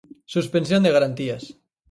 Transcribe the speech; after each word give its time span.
Suspensión 0.33 0.81
de 0.83 0.93
garantías. 0.95 1.43